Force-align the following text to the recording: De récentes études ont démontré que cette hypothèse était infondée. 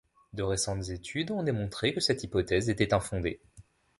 De 0.33 0.41
récentes 0.41 0.89
études 0.89 1.29
ont 1.29 1.43
démontré 1.43 1.93
que 1.93 1.99
cette 1.99 2.23
hypothèse 2.23 2.71
était 2.71 2.95
infondée. 2.95 3.39